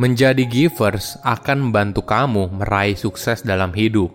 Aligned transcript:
Menjadi 0.00 0.48
givers 0.48 1.20
akan 1.28 1.68
membantu 1.68 2.00
kamu 2.08 2.48
meraih 2.56 2.96
sukses 2.96 3.44
dalam 3.44 3.68
hidup. 3.76 4.08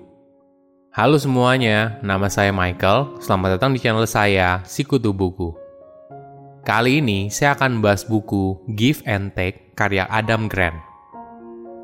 Halo 0.90 1.22
semuanya, 1.22 2.02
nama 2.02 2.26
saya 2.26 2.50
Michael. 2.50 3.22
Selamat 3.22 3.62
datang 3.62 3.78
di 3.78 3.78
channel 3.78 4.10
saya, 4.10 4.66
Sikutu 4.66 5.14
Buku. 5.14 5.54
Kali 6.66 7.06
ini 7.06 7.30
saya 7.30 7.54
akan 7.54 7.78
membahas 7.78 8.02
buku 8.02 8.66
Give 8.74 8.98
and 9.06 9.38
Take 9.38 9.78
karya 9.78 10.10
Adam 10.10 10.50
Grant. 10.50 10.82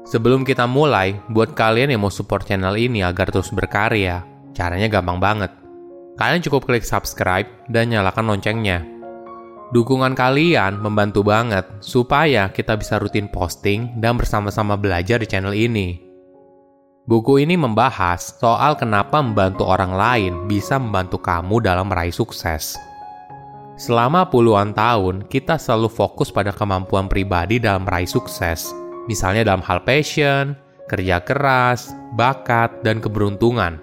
Sebelum 0.10 0.50
kita 0.50 0.66
mulai, 0.66 1.22
buat 1.30 1.54
kalian 1.54 1.94
yang 1.94 2.02
mau 2.02 2.10
support 2.10 2.50
channel 2.50 2.74
ini 2.82 3.06
agar 3.06 3.30
terus 3.30 3.54
berkarya, 3.54 4.26
caranya 4.58 4.90
gampang 4.90 5.22
banget. 5.22 5.54
Kalian 6.18 6.42
cukup 6.42 6.66
klik 6.66 6.82
subscribe 6.82 7.46
dan 7.70 7.94
nyalakan 7.94 8.34
loncengnya 8.34 8.82
Dukungan 9.72 10.20
kalian 10.20 10.84
membantu 10.84 11.24
banget 11.24 11.64
supaya 11.80 12.52
kita 12.52 12.76
bisa 12.76 13.00
rutin 13.00 13.32
posting 13.32 13.96
dan 14.04 14.20
bersama-sama 14.20 14.76
belajar 14.76 15.16
di 15.16 15.24
channel 15.24 15.56
ini. 15.56 15.96
Buku 17.08 17.40
ini 17.40 17.56
membahas 17.56 18.36
soal 18.36 18.76
kenapa 18.76 19.24
membantu 19.24 19.64
orang 19.64 19.96
lain 19.96 20.34
bisa 20.52 20.76
membantu 20.76 21.24
kamu 21.24 21.64
dalam 21.64 21.88
meraih 21.88 22.12
sukses. 22.12 22.76
Selama 23.80 24.28
puluhan 24.28 24.76
tahun, 24.76 25.26
kita 25.32 25.56
selalu 25.56 25.88
fokus 25.88 26.36
pada 26.36 26.52
kemampuan 26.52 27.08
pribadi 27.08 27.56
dalam 27.56 27.88
meraih 27.88 28.12
sukses, 28.12 28.76
misalnya 29.08 29.48
dalam 29.48 29.64
hal 29.64 29.82
passion, 29.88 30.54
kerja 30.92 31.24
keras, 31.24 31.96
bakat, 32.20 32.84
dan 32.84 33.00
keberuntungan. 33.00 33.80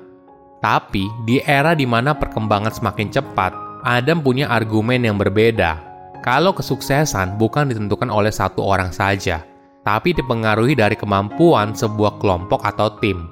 Tapi, 0.61 1.09
di 1.25 1.41
era 1.49 1.73
di 1.73 1.89
mana 1.89 2.13
perkembangan 2.13 2.77
semakin 2.77 3.09
cepat, 3.09 3.68
Adam 3.87 4.25
punya 4.25 4.51
argumen 4.51 5.07
yang 5.07 5.15
berbeda. 5.19 5.79
Kalau 6.25 6.51
kesuksesan 6.51 7.39
bukan 7.39 7.71
ditentukan 7.71 8.11
oleh 8.11 8.35
satu 8.35 8.67
orang 8.67 8.91
saja, 8.91 9.47
tapi 9.87 10.13
dipengaruhi 10.13 10.75
dari 10.75 10.99
kemampuan 10.99 11.73
sebuah 11.73 12.19
kelompok 12.19 12.61
atau 12.67 12.99
tim. 12.99 13.31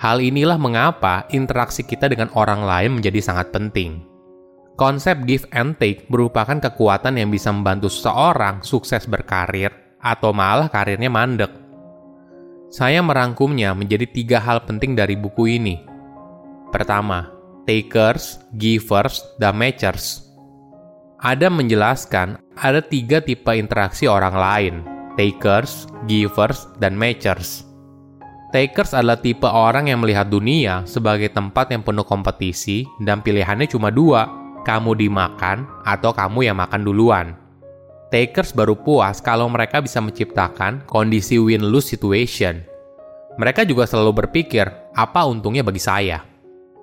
Hal 0.00 0.18
inilah 0.18 0.56
mengapa 0.56 1.28
interaksi 1.30 1.84
kita 1.84 2.08
dengan 2.10 2.32
orang 2.34 2.64
lain 2.64 2.98
menjadi 2.98 3.20
sangat 3.20 3.52
penting. 3.54 4.02
Konsep 4.74 5.28
give 5.28 5.44
and 5.52 5.76
take 5.76 6.08
merupakan 6.08 6.56
kekuatan 6.56 7.20
yang 7.20 7.28
bisa 7.28 7.52
membantu 7.52 7.92
seseorang 7.92 8.64
sukses 8.64 9.04
berkarir 9.04 9.68
atau 10.00 10.32
malah 10.32 10.72
karirnya 10.72 11.12
mandek. 11.12 11.52
Saya 12.72 13.04
merangkumnya 13.04 13.76
menjadi 13.76 14.08
tiga 14.08 14.38
hal 14.40 14.64
penting 14.64 14.96
dari 14.96 15.20
buku 15.20 15.60
ini. 15.60 15.76
Pertama, 16.72 17.39
takers, 17.70 18.42
givers, 18.58 19.22
dan 19.38 19.54
matchers. 19.54 20.26
Adam 21.22 21.62
menjelaskan 21.62 22.42
ada 22.58 22.82
tiga 22.82 23.22
tipe 23.22 23.46
interaksi 23.54 24.10
orang 24.10 24.34
lain, 24.34 24.74
takers, 25.14 25.86
givers, 26.10 26.66
dan 26.82 26.98
matchers. 26.98 27.62
Takers 28.50 28.90
adalah 28.98 29.22
tipe 29.22 29.46
orang 29.46 29.86
yang 29.86 30.02
melihat 30.02 30.26
dunia 30.26 30.82
sebagai 30.82 31.30
tempat 31.30 31.70
yang 31.70 31.86
penuh 31.86 32.02
kompetisi 32.02 32.82
dan 33.06 33.22
pilihannya 33.22 33.70
cuma 33.70 33.94
dua, 33.94 34.26
kamu 34.66 34.98
dimakan 34.98 35.62
atau 35.86 36.10
kamu 36.10 36.50
yang 36.50 36.58
makan 36.58 36.82
duluan. 36.82 37.38
Takers 38.10 38.50
baru 38.50 38.74
puas 38.74 39.22
kalau 39.22 39.46
mereka 39.46 39.78
bisa 39.78 40.02
menciptakan 40.02 40.82
kondisi 40.90 41.38
win-lose 41.38 41.94
situation. 41.94 42.66
Mereka 43.38 43.62
juga 43.62 43.86
selalu 43.86 44.26
berpikir, 44.26 44.66
apa 44.90 45.22
untungnya 45.22 45.62
bagi 45.62 45.78
saya? 45.78 46.29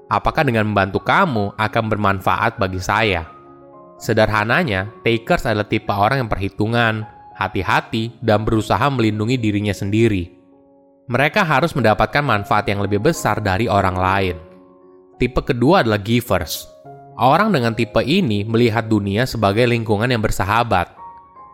Apakah 0.08 0.44
dengan 0.44 0.68
membantu 0.68 1.04
kamu 1.04 1.56
akan 1.56 1.84
bermanfaat 1.92 2.60
bagi 2.60 2.80
saya. 2.80 3.28
Sederhananya, 3.98 4.94
takers 5.02 5.50
adalah 5.50 5.66
tipe 5.66 5.90
orang 5.90 6.26
yang 6.26 6.30
perhitungan, 6.30 7.04
hati-hati, 7.34 8.14
dan 8.22 8.46
berusaha 8.46 8.88
melindungi 8.94 9.36
dirinya 9.42 9.74
sendiri. 9.74 10.30
Mereka 11.08 11.42
harus 11.42 11.72
mendapatkan 11.72 12.22
manfaat 12.22 12.68
yang 12.68 12.84
lebih 12.84 13.00
besar 13.00 13.40
dari 13.40 13.66
orang 13.72 13.96
lain. 13.96 14.38
Tipe 15.18 15.42
kedua 15.42 15.82
adalah 15.82 15.98
givers. 15.98 16.68
Orang 17.18 17.50
dengan 17.50 17.74
tipe 17.74 18.04
ini 18.06 18.46
melihat 18.46 18.86
dunia 18.86 19.26
sebagai 19.26 19.66
lingkungan 19.66 20.06
yang 20.06 20.22
bersahabat. 20.22 20.94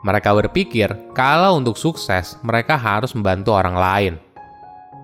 Mereka 0.04 0.36
berpikir 0.36 0.92
kalau 1.16 1.56
untuk 1.56 1.80
sukses, 1.80 2.36
mereka 2.44 2.76
harus 2.76 3.16
membantu 3.16 3.56
orang 3.56 3.78
lain. 3.80 4.14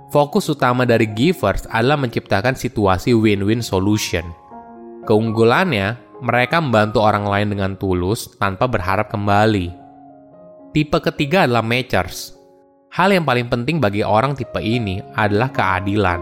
Fokus 0.09 0.50
utama 0.50 0.90
dari 0.90 1.06
Givers 1.06 1.70
adalah 1.70 1.94
menciptakan 2.02 2.58
situasi 2.58 3.14
win-win 3.14 3.62
solution. 3.62 4.25
Keunggulannya, 5.06 6.02
mereka 6.25 6.58
membantu 6.58 7.06
orang 7.06 7.30
lain 7.30 7.53
dengan 7.53 7.72
tulus 7.78 8.25
tanpa 8.42 8.66
berharap 8.66 9.14
kembali. 9.14 9.70
Tipe 10.74 10.97
ketiga 10.97 11.46
adalah 11.46 11.62
matchers. 11.62 12.34
Hal 12.90 13.14
yang 13.14 13.22
paling 13.22 13.53
penting 13.53 13.78
bagi 13.78 14.02
orang 14.02 14.34
tipe 14.34 14.58
ini 14.58 14.97
adalah 15.14 15.53
keadilan. 15.53 16.18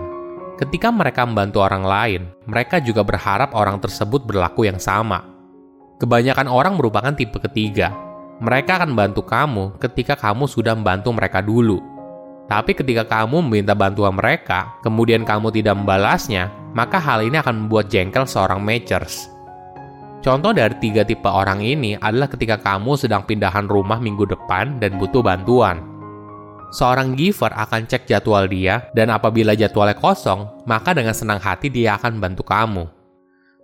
Ketika 0.59 0.91
mereka 0.91 1.23
membantu 1.23 1.63
orang 1.63 1.87
lain, 1.87 2.21
mereka 2.43 2.83
juga 2.83 3.07
berharap 3.07 3.55
orang 3.55 3.79
tersebut 3.79 4.27
berlaku 4.27 4.67
yang 4.67 4.83
sama. 4.83 5.23
Kebanyakan 6.03 6.51
orang 6.51 6.75
merupakan 6.75 7.15
tipe 7.15 7.39
ketiga. 7.39 7.95
Mereka 8.43 8.83
akan 8.83 8.91
membantu 8.91 9.23
kamu 9.23 9.79
ketika 9.79 10.19
kamu 10.19 10.43
sudah 10.43 10.75
membantu 10.75 11.15
mereka 11.15 11.39
dulu 11.39 11.96
tapi 12.47 12.71
ketika 12.71 13.03
kamu 13.03 13.43
meminta 13.43 13.75
bantuan 13.75 14.15
mereka, 14.15 14.71
kemudian 14.79 15.27
kamu 15.27 15.51
tidak 15.51 15.75
membalasnya, 15.75 16.47
maka 16.71 16.95
hal 16.95 17.19
ini 17.27 17.35
akan 17.43 17.67
membuat 17.67 17.91
jengkel 17.91 18.23
seorang 18.23 18.63
matchers. 18.63 19.27
Contoh 20.23 20.55
dari 20.55 20.73
tiga 20.79 21.03
tipe 21.03 21.27
orang 21.27 21.59
ini 21.59 21.99
adalah 21.99 22.31
ketika 22.31 22.55
kamu 22.55 22.95
sedang 22.95 23.27
pindahan 23.27 23.67
rumah 23.67 23.99
minggu 23.99 24.23
depan 24.23 24.79
dan 24.79 24.95
butuh 24.95 25.19
bantuan. 25.19 25.83
Seorang 26.71 27.15
giver 27.15 27.51
akan 27.51 27.87
cek 27.87 28.07
jadwal 28.07 28.47
dia, 28.47 28.91
dan 28.91 29.11
apabila 29.11 29.55
jadwalnya 29.55 29.95
kosong, 29.95 30.47
maka 30.67 30.91
dengan 30.91 31.15
senang 31.15 31.39
hati 31.39 31.71
dia 31.71 31.95
akan 31.95 32.19
membantu 32.19 32.43
kamu. 32.43 32.83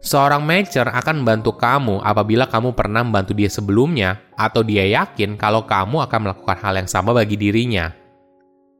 Seorang 0.03 0.43
matcher 0.43 0.87
akan 0.87 1.23
membantu 1.23 1.55
kamu 1.55 2.03
apabila 2.03 2.47
kamu 2.47 2.75
pernah 2.75 3.03
membantu 3.07 3.31
dia 3.31 3.47
sebelumnya, 3.47 4.19
atau 4.35 4.59
dia 4.59 4.83
yakin 4.87 5.39
kalau 5.39 5.63
kamu 5.63 6.03
akan 6.03 6.19
melakukan 6.27 6.57
hal 6.59 6.73
yang 6.79 6.87
sama 6.91 7.15
bagi 7.15 7.39
dirinya. 7.39 8.02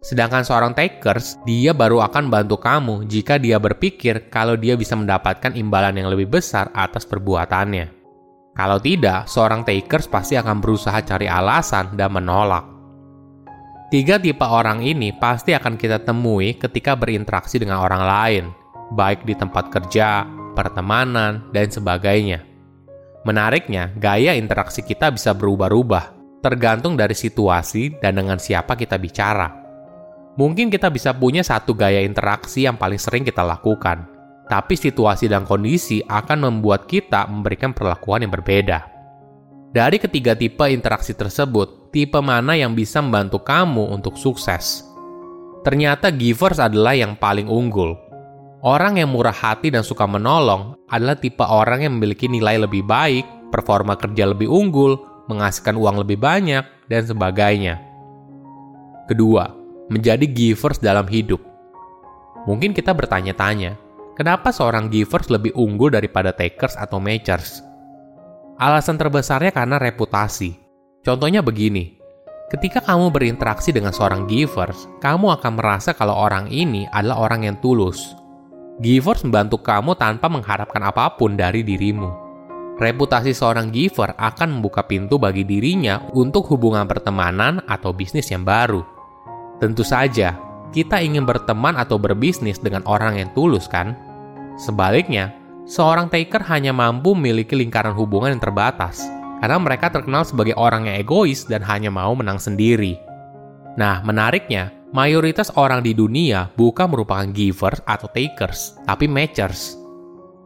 Sedangkan 0.03 0.44
seorang 0.44 0.75
takers, 0.75 1.40
dia 1.47 1.72
baru 1.72 2.03
akan 2.03 2.28
bantu 2.28 2.59
kamu 2.59 3.08
jika 3.08 3.40
dia 3.40 3.56
berpikir 3.56 4.28
kalau 4.28 4.59
dia 4.59 4.75
bisa 4.75 5.00
mendapatkan 5.00 5.56
imbalan 5.56 5.96
yang 5.96 6.12
lebih 6.12 6.28
besar 6.28 6.68
atas 6.75 7.08
perbuatannya. 7.08 7.88
Kalau 8.52 8.84
tidak, 8.84 9.31
seorang 9.31 9.63
takers 9.63 10.12
pasti 10.12 10.36
akan 10.36 10.59
berusaha 10.59 11.00
cari 11.08 11.31
alasan 11.31 11.96
dan 11.96 12.19
menolak. 12.19 12.68
Tiga 13.96 14.19
tipe 14.19 14.44
orang 14.44 14.84
ini 14.84 15.16
pasti 15.16 15.56
akan 15.56 15.80
kita 15.80 16.03
temui 16.03 16.59
ketika 16.59 17.00
berinteraksi 17.00 17.63
dengan 17.63 17.80
orang 17.80 18.03
lain, 18.03 18.44
baik 19.00 19.24
di 19.24 19.40
tempat 19.40 19.72
kerja, 19.72 20.28
pertemanan, 20.52 21.47
dan 21.56 21.72
sebagainya. 21.72 22.44
Menariknya, 23.24 23.96
gaya 23.96 24.36
interaksi 24.36 24.84
kita 24.84 25.16
bisa 25.16 25.31
berubah-ubah, 25.31 26.12
tergantung 26.44 27.00
dari 27.00 27.16
situasi 27.16 28.03
dan 28.03 28.19
dengan 28.19 28.36
siapa 28.36 28.75
kita 28.75 29.00
bicara. 29.00 29.62
Mungkin 30.33 30.73
kita 30.73 30.89
bisa 30.89 31.13
punya 31.13 31.45
satu 31.45 31.77
gaya 31.77 32.01
interaksi 32.01 32.66
yang 32.66 32.73
paling 32.73 32.97
sering 32.97 33.21
kita 33.21 33.45
lakukan, 33.45 34.09
tapi 34.49 34.73
situasi 34.73 35.29
dan 35.29 35.45
kondisi 35.45 36.01
akan 36.09 36.49
membuat 36.49 36.89
kita 36.89 37.29
memberikan 37.29 37.69
perlakuan 37.69 38.25
yang 38.25 38.33
berbeda. 38.33 38.89
Dari 39.73 39.97
ketiga 39.97 40.33
tipe 40.33 40.66
interaksi 40.69 41.13
tersebut, 41.13 41.89
tipe 41.94 42.17
mana 42.21 42.53
yang 42.57 42.73
bisa 42.73 43.01
membantu 43.01 43.41
kamu 43.45 43.94
untuk 43.94 44.17
sukses? 44.17 44.85
Ternyata 45.61 46.09
givers 46.13 46.61
adalah 46.61 46.94
yang 46.94 47.17
paling 47.17 47.50
unggul. 47.50 47.97
Orang 48.61 48.97
yang 48.97 49.13
murah 49.13 49.33
hati 49.33 49.69
dan 49.69 49.81
suka 49.81 50.05
menolong 50.05 50.77
adalah 50.89 51.17
tipe 51.17 51.41
orang 51.41 51.85
yang 51.85 51.94
memiliki 51.97 52.29
nilai 52.29 52.57
lebih 52.61 52.85
baik, 52.85 53.50
performa 53.53 53.97
kerja 53.97 54.29
lebih 54.29 54.50
unggul, 54.50 54.97
menghasilkan 55.29 55.77
uang 55.77 56.01
lebih 56.06 56.18
banyak, 56.21 56.65
dan 56.89 57.01
sebagainya. 57.06 57.79
Kedua, 59.09 59.62
menjadi 59.94 60.25
givers 60.25 60.81
dalam 60.81 61.06
hidup. 61.06 61.38
Mungkin 62.50 62.74
kita 62.74 62.92
bertanya-tanya, 62.98 63.78
kenapa 64.18 64.50
seorang 64.50 64.90
givers 64.90 65.30
lebih 65.30 65.54
unggul 65.54 65.94
daripada 65.94 66.34
takers 66.34 66.74
atau 66.74 66.98
matchers? 66.98 67.62
Alasan 68.57 68.98
terbesarnya 68.98 69.54
karena 69.54 69.78
reputasi. 69.78 70.57
Contohnya 71.06 71.45
begini, 71.45 72.01
ketika 72.50 72.81
kamu 72.81 73.13
berinteraksi 73.13 73.69
dengan 73.69 73.94
seorang 73.94 74.25
givers, 74.25 74.90
kamu 75.00 75.38
akan 75.38 75.54
merasa 75.62 75.94
kalau 75.94 76.18
orang 76.18 76.50
ini 76.50 76.89
adalah 76.89 77.30
orang 77.30 77.46
yang 77.46 77.57
tulus. 77.62 78.18
Givers 78.81 79.22
membantu 79.22 79.62
kamu 79.62 79.94
tanpa 79.96 80.25
mengharapkan 80.34 80.81
apa 80.81 81.13
pun 81.13 81.38
dari 81.38 81.62
dirimu. 81.62 82.24
Reputasi 82.74 83.38
seorang 83.38 83.69
giver 83.69 84.18
akan 84.18 84.57
membuka 84.57 84.81
pintu 84.81 85.22
bagi 85.22 85.46
dirinya 85.46 86.01
untuk 86.18 86.50
hubungan 86.50 86.89
pertemanan 86.89 87.62
atau 87.69 87.94
bisnis 87.94 88.34
yang 88.34 88.42
baru. 88.42 88.93
Tentu 89.63 89.80
saja, 89.80 90.36
kita 90.75 91.00
ingin 91.00 91.24
berteman 91.24 91.80
atau 91.80 91.95
berbisnis 91.95 92.60
dengan 92.60 92.83
orang 92.83 93.15
yang 93.15 93.31
tulus, 93.31 93.63
kan? 93.63 93.95
Sebaliknya, 94.60 95.31
seorang 95.63 96.12
taker 96.12 96.44
hanya 96.51 96.75
mampu 96.75 97.15
memiliki 97.15 97.56
lingkaran 97.56 97.95
hubungan 97.95 98.36
yang 98.36 98.44
terbatas, 98.44 99.07
karena 99.39 99.56
mereka 99.63 99.88
terkenal 99.88 100.27
sebagai 100.27 100.51
orang 100.60 100.92
yang 100.92 101.00
egois 101.00 101.48
dan 101.48 101.63
hanya 101.63 101.88
mau 101.88 102.12
menang 102.12 102.44
sendiri. 102.44 103.00
Nah, 103.80 104.04
menariknya, 104.04 104.75
mayoritas 104.92 105.48
orang 105.56 105.80
di 105.80 105.95
dunia 105.95 106.51
bukan 106.60 106.92
merupakan 106.92 107.31
givers 107.31 107.80
atau 107.88 108.12
takers, 108.12 108.75
tapi 108.83 109.07
matchers. 109.07 109.80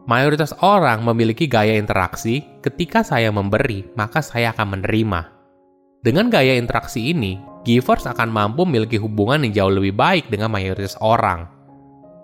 Mayoritas 0.06 0.54
orang 0.62 1.02
memiliki 1.02 1.50
gaya 1.50 1.74
interaksi, 1.74 2.46
ketika 2.62 3.02
saya 3.02 3.34
memberi, 3.34 3.82
maka 3.98 4.22
saya 4.22 4.54
akan 4.54 4.78
menerima. 4.78 5.37
Dengan 5.98 6.30
gaya 6.30 6.54
interaksi 6.54 7.10
ini, 7.10 7.42
givers 7.66 8.06
akan 8.06 8.30
mampu 8.30 8.62
memiliki 8.62 9.02
hubungan 9.02 9.42
yang 9.42 9.52
jauh 9.54 9.74
lebih 9.82 9.98
baik 9.98 10.30
dengan 10.30 10.54
mayoritas 10.54 10.94
orang. 11.02 11.50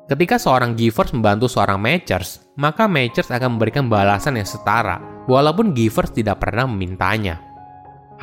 Ketika 0.06 0.38
seorang 0.38 0.78
givers 0.78 1.10
membantu 1.10 1.50
seorang 1.50 1.82
matchers, 1.82 2.38
maka 2.54 2.86
matchers 2.86 3.34
akan 3.34 3.58
memberikan 3.58 3.90
balasan 3.90 4.38
yang 4.38 4.46
setara, 4.46 5.02
walaupun 5.26 5.74
givers 5.74 6.14
tidak 6.14 6.38
pernah 6.38 6.70
memintanya. 6.70 7.42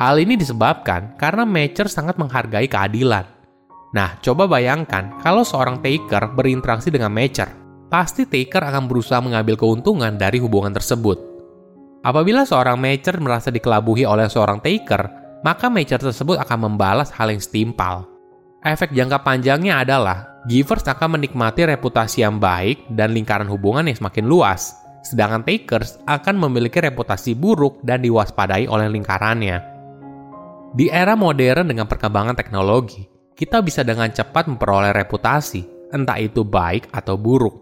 Hal 0.00 0.16
ini 0.16 0.40
disebabkan 0.40 1.20
karena 1.20 1.44
matcher 1.44 1.84
sangat 1.84 2.16
menghargai 2.16 2.64
keadilan. 2.64 3.28
Nah, 3.92 4.16
coba 4.24 4.48
bayangkan 4.48 5.20
kalau 5.20 5.44
seorang 5.44 5.84
taker 5.84 6.32
berinteraksi 6.32 6.88
dengan 6.88 7.12
matcher, 7.12 7.52
pasti 7.92 8.24
taker 8.24 8.72
akan 8.72 8.88
berusaha 8.88 9.20
mengambil 9.20 9.60
keuntungan 9.60 10.16
dari 10.16 10.40
hubungan 10.40 10.72
tersebut. 10.72 11.20
Apabila 12.00 12.48
seorang 12.48 12.80
matcher 12.80 13.20
merasa 13.20 13.52
dikelabuhi 13.52 14.08
oleh 14.08 14.32
seorang 14.32 14.64
taker, 14.64 15.21
maka 15.42 15.66
matcher 15.68 15.98
tersebut 15.98 16.38
akan 16.38 16.70
membalas 16.70 17.10
hal 17.14 17.30
yang 17.30 17.42
setimpal. 17.42 18.06
Efek 18.62 18.94
jangka 18.94 19.26
panjangnya 19.26 19.82
adalah 19.82 20.42
givers 20.46 20.86
akan 20.86 21.18
menikmati 21.18 21.66
reputasi 21.66 22.22
yang 22.22 22.38
baik 22.38 22.86
dan 22.94 23.10
lingkaran 23.10 23.50
hubungan 23.50 23.90
yang 23.90 23.98
semakin 23.98 24.26
luas, 24.26 24.78
sedangkan 25.02 25.42
takers 25.42 25.98
akan 26.06 26.38
memiliki 26.38 26.78
reputasi 26.78 27.34
buruk 27.34 27.82
dan 27.82 28.02
diwaspadai 28.06 28.70
oleh 28.70 28.86
lingkarannya. 28.86 29.58
Di 30.72 30.88
era 30.88 31.18
modern 31.18 31.68
dengan 31.68 31.90
perkembangan 31.90 32.38
teknologi, 32.38 33.02
kita 33.34 33.60
bisa 33.60 33.82
dengan 33.82 34.08
cepat 34.14 34.46
memperoleh 34.46 34.94
reputasi, 34.94 35.90
entah 35.90 36.16
itu 36.22 36.46
baik 36.46 36.88
atau 36.94 37.18
buruk. 37.18 37.58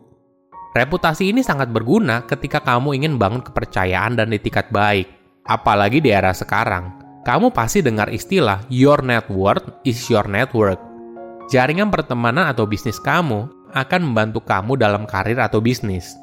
Reputasi 0.70 1.34
ini 1.34 1.42
sangat 1.42 1.72
berguna 1.74 2.22
ketika 2.28 2.62
kamu 2.62 2.94
ingin 3.02 3.18
bangun 3.18 3.42
kepercayaan 3.42 4.14
dan 4.14 4.30
etikat 4.30 4.70
baik. 4.70 5.10
Apalagi 5.42 5.98
di 5.98 6.14
era 6.14 6.30
sekarang, 6.30 6.99
kamu 7.20 7.52
pasti 7.52 7.84
dengar 7.84 8.08
istilah 8.08 8.64
your 8.72 9.04
net 9.04 9.28
worth 9.28 9.64
is 9.84 10.00
your 10.08 10.24
network. 10.24 10.80
Jaringan 11.52 11.92
pertemanan 11.92 12.48
atau 12.48 12.64
bisnis 12.64 12.96
kamu 12.96 13.50
akan 13.76 14.00
membantu 14.00 14.40
kamu 14.40 14.80
dalam 14.80 15.04
karir 15.04 15.36
atau 15.36 15.60
bisnis. 15.60 16.16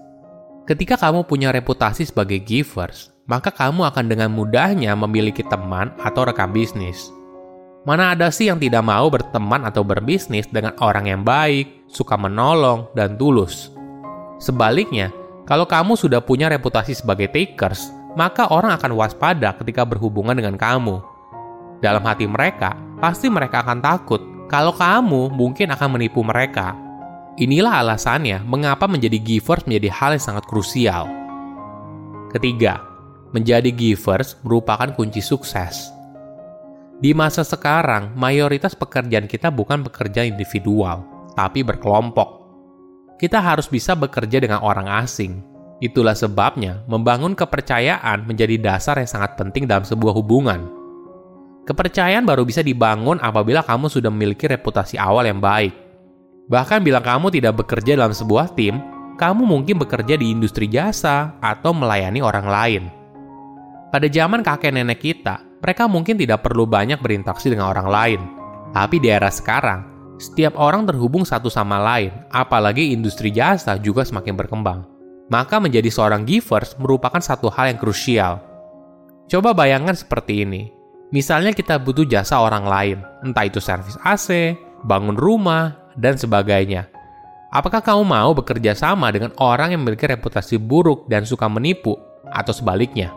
Ketika 0.68 1.00
kamu 1.00 1.24
punya 1.30 1.54
reputasi 1.54 2.04
sebagai 2.08 2.44
givers, 2.44 3.14
maka 3.28 3.54
kamu 3.54 3.88
akan 3.88 4.06
dengan 4.08 4.32
mudahnya 4.32 4.96
memiliki 4.96 5.44
teman 5.46 5.94
atau 6.02 6.28
rekan 6.28 6.52
bisnis. 6.52 7.12
Mana 7.88 8.12
ada 8.12 8.28
sih 8.28 8.52
yang 8.52 8.60
tidak 8.60 8.84
mau 8.84 9.08
berteman 9.08 9.64
atau 9.64 9.80
berbisnis 9.80 10.44
dengan 10.52 10.76
orang 10.84 11.08
yang 11.08 11.24
baik, 11.24 11.88
suka 11.88 12.20
menolong, 12.20 12.92
dan 13.00 13.16
tulus? 13.16 13.72
Sebaliknya, 14.44 15.08
kalau 15.48 15.64
kamu 15.64 15.96
sudah 15.96 16.20
punya 16.20 16.52
reputasi 16.52 16.92
sebagai 16.92 17.32
takers, 17.32 17.88
maka 18.18 18.50
orang 18.50 18.74
akan 18.74 18.98
waspada 18.98 19.54
ketika 19.62 19.86
berhubungan 19.86 20.34
dengan 20.34 20.58
kamu. 20.58 20.98
Dalam 21.86 22.02
hati 22.02 22.26
mereka, 22.26 22.74
pasti 22.98 23.30
mereka 23.30 23.62
akan 23.62 23.78
takut 23.78 24.18
kalau 24.50 24.74
kamu 24.74 25.30
mungkin 25.30 25.70
akan 25.70 25.94
menipu 25.94 26.26
mereka. 26.26 26.74
Inilah 27.38 27.86
alasannya 27.86 28.42
mengapa 28.42 28.90
menjadi 28.90 29.22
givers 29.22 29.70
menjadi 29.70 29.94
hal 29.94 30.18
yang 30.18 30.26
sangat 30.26 30.50
krusial. 30.50 31.06
Ketiga, 32.34 32.82
menjadi 33.30 33.70
givers 33.70 34.34
merupakan 34.42 34.90
kunci 34.98 35.22
sukses. 35.22 35.94
Di 36.98 37.14
masa 37.14 37.46
sekarang, 37.46 38.18
mayoritas 38.18 38.74
pekerjaan 38.74 39.30
kita 39.30 39.54
bukan 39.54 39.86
pekerjaan 39.86 40.34
individual, 40.34 41.06
tapi 41.38 41.62
berkelompok. 41.62 42.50
Kita 43.22 43.38
harus 43.38 43.70
bisa 43.70 43.94
bekerja 43.94 44.42
dengan 44.42 44.66
orang 44.66 44.90
asing. 45.06 45.57
Itulah 45.78 46.18
sebabnya 46.18 46.82
membangun 46.90 47.38
kepercayaan 47.38 48.26
menjadi 48.26 48.58
dasar 48.58 48.98
yang 48.98 49.10
sangat 49.10 49.38
penting 49.38 49.70
dalam 49.70 49.86
sebuah 49.86 50.10
hubungan. 50.18 50.66
Kepercayaan 51.70 52.26
baru 52.26 52.48
bisa 52.48 52.66
dibangun 52.66 53.22
apabila 53.22 53.62
kamu 53.62 53.86
sudah 53.86 54.10
memiliki 54.10 54.50
reputasi 54.50 54.98
awal 54.98 55.30
yang 55.30 55.38
baik. 55.38 55.76
Bahkan 56.50 56.82
bila 56.82 57.04
kamu 57.04 57.30
tidak 57.30 57.62
bekerja 57.62 57.94
dalam 57.94 58.16
sebuah 58.16 58.58
tim, 58.58 58.82
kamu 59.22 59.46
mungkin 59.46 59.78
bekerja 59.78 60.18
di 60.18 60.34
industri 60.34 60.66
jasa 60.66 61.38
atau 61.44 61.76
melayani 61.76 62.26
orang 62.26 62.48
lain. 62.48 62.84
Pada 63.94 64.08
zaman 64.10 64.42
kakek 64.42 64.74
nenek 64.74 64.98
kita, 64.98 65.46
mereka 65.62 65.86
mungkin 65.86 66.18
tidak 66.18 66.42
perlu 66.42 66.66
banyak 66.66 66.98
berinteraksi 66.98 67.54
dengan 67.54 67.70
orang 67.70 67.88
lain. 67.92 68.22
Tapi 68.74 68.98
di 68.98 69.14
era 69.14 69.30
sekarang, 69.30 69.86
setiap 70.18 70.58
orang 70.58 70.90
terhubung 70.90 71.22
satu 71.22 71.52
sama 71.52 71.78
lain, 71.78 72.10
apalagi 72.34 72.96
industri 72.96 73.30
jasa 73.30 73.78
juga 73.78 74.02
semakin 74.02 74.34
berkembang. 74.34 74.97
Maka 75.28 75.60
menjadi 75.60 75.92
seorang 75.92 76.24
givers 76.24 76.80
merupakan 76.80 77.20
satu 77.20 77.52
hal 77.52 77.76
yang 77.76 77.80
krusial. 77.80 78.40
Coba 79.28 79.52
bayangkan 79.52 79.96
seperti 79.96 80.48
ini. 80.48 80.72
Misalnya 81.12 81.52
kita 81.52 81.80
butuh 81.80 82.08
jasa 82.08 82.40
orang 82.40 82.68
lain, 82.68 82.98
entah 83.24 83.48
itu 83.48 83.60
servis 83.60 83.96
AC, 84.04 84.56
bangun 84.84 85.16
rumah, 85.16 85.76
dan 86.00 86.16
sebagainya. 86.16 86.88
Apakah 87.48 87.80
kamu 87.80 88.04
mau 88.04 88.36
bekerja 88.36 88.76
sama 88.76 89.08
dengan 89.12 89.32
orang 89.40 89.72
yang 89.72 89.84
memiliki 89.84 90.04
reputasi 90.04 90.60
buruk 90.60 91.08
dan 91.08 91.24
suka 91.24 91.48
menipu, 91.48 91.96
atau 92.28 92.52
sebaliknya? 92.52 93.16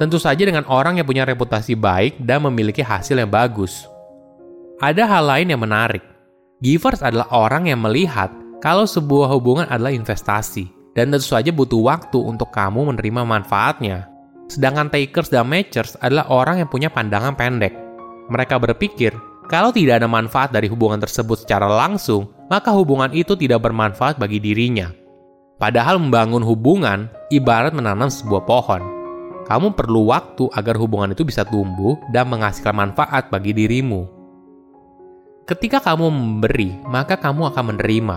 Tentu 0.00 0.16
saja 0.16 0.40
dengan 0.40 0.64
orang 0.72 0.96
yang 0.96 1.04
punya 1.04 1.28
reputasi 1.28 1.76
baik 1.76 2.22
dan 2.24 2.44
memiliki 2.48 2.80
hasil 2.80 3.18
yang 3.18 3.28
bagus. 3.28 3.84
Ada 4.80 5.04
hal 5.04 5.24
lain 5.28 5.52
yang 5.52 5.60
menarik. 5.60 6.00
Givers 6.64 7.04
adalah 7.04 7.28
orang 7.34 7.68
yang 7.68 7.82
melihat 7.82 8.32
kalau 8.64 8.86
sebuah 8.88 9.30
hubungan 9.36 9.66
adalah 9.68 9.90
investasi, 9.90 10.77
dan 10.98 11.14
tentu 11.14 11.30
saja 11.30 11.54
butuh 11.54 11.78
waktu 11.78 12.18
untuk 12.18 12.50
kamu 12.50 12.90
menerima 12.90 13.22
manfaatnya. 13.22 14.10
Sedangkan 14.50 14.90
takers 14.90 15.30
dan 15.30 15.46
matchers 15.46 15.94
adalah 16.02 16.26
orang 16.26 16.66
yang 16.66 16.66
punya 16.66 16.90
pandangan 16.90 17.38
pendek. 17.38 17.70
Mereka 18.26 18.58
berpikir, 18.58 19.14
kalau 19.46 19.70
tidak 19.70 20.02
ada 20.02 20.10
manfaat 20.10 20.50
dari 20.50 20.66
hubungan 20.66 20.98
tersebut 20.98 21.46
secara 21.46 21.70
langsung, 21.70 22.34
maka 22.50 22.74
hubungan 22.74 23.14
itu 23.14 23.38
tidak 23.38 23.62
bermanfaat 23.62 24.18
bagi 24.18 24.42
dirinya. 24.42 24.90
Padahal 25.62 26.02
membangun 26.02 26.42
hubungan 26.42 27.06
ibarat 27.30 27.70
menanam 27.70 28.10
sebuah 28.10 28.42
pohon 28.42 28.98
kamu 29.48 29.72
perlu 29.72 30.12
waktu 30.12 30.44
agar 30.52 30.76
hubungan 30.76 31.16
itu 31.16 31.24
bisa 31.24 31.40
tumbuh 31.40 31.96
dan 32.12 32.28
menghasilkan 32.28 32.76
manfaat 32.76 33.32
bagi 33.32 33.56
dirimu. 33.56 34.04
Ketika 35.48 35.80
kamu 35.80 36.12
memberi, 36.12 36.76
maka 36.84 37.16
kamu 37.16 37.48
akan 37.48 37.64
menerima. 37.72 38.16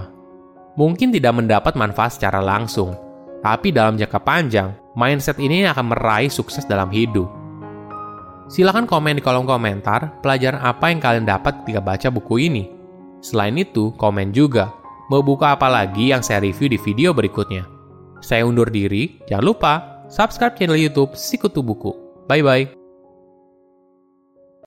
Mungkin 0.79 1.11
tidak 1.11 1.35
mendapat 1.35 1.75
manfaat 1.75 2.15
secara 2.15 2.39
langsung, 2.39 2.95
tapi 3.43 3.75
dalam 3.75 3.99
jangka 3.99 4.19
panjang, 4.23 4.71
mindset 4.95 5.35
ini 5.41 5.67
akan 5.67 5.91
meraih 5.91 6.31
sukses 6.31 6.63
dalam 6.63 6.87
hidup. 6.93 7.27
Silahkan 8.51 8.83
komen 8.83 9.19
di 9.19 9.23
kolom 9.23 9.47
komentar 9.47 10.19
pelajaran 10.19 10.59
apa 10.59 10.91
yang 10.91 10.99
kalian 10.99 11.25
dapat 11.27 11.63
ketika 11.63 11.79
baca 11.79 12.07
buku 12.11 12.51
ini. 12.51 12.63
Selain 13.23 13.55
itu, 13.55 13.95
komen 13.95 14.35
juga 14.35 14.75
mau 15.07 15.23
buku 15.23 15.43
apa 15.43 15.67
lagi 15.67 16.11
yang 16.11 16.23
saya 16.23 16.43
review 16.43 16.71
di 16.71 16.79
video 16.79 17.11
berikutnya. 17.11 17.67
Saya 18.19 18.47
undur 18.47 18.67
diri, 18.67 19.23
jangan 19.27 19.45
lupa 19.47 19.73
subscribe 20.11 20.55
channel 20.55 20.79
YouTube 20.79 21.15
Sikutu 21.15 21.63
Buku. 21.63 21.95
Bye 22.27 22.43
bye. 22.43 22.80